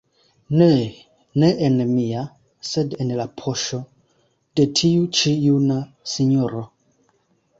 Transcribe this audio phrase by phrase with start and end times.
[0.59, 0.67] Ne,
[1.41, 2.23] ne en mia,
[2.69, 3.79] sed en la poŝo
[4.61, 5.77] de tiu ĉi juna
[6.15, 6.63] sinjoro.